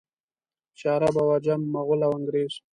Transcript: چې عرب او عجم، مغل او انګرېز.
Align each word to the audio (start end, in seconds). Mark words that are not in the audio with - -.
چې 0.77 0.85
عرب 0.93 1.15
او 1.21 1.27
عجم، 1.35 1.61
مغل 1.75 1.99
او 2.07 2.11
انګرېز. 2.17 2.53